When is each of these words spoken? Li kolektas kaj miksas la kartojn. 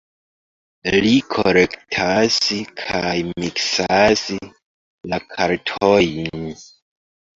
Li 1.05 1.11
kolektas 1.33 2.39
kaj 2.85 3.13
miksas 3.43 4.25
la 5.13 5.21
kartojn. 5.37 6.45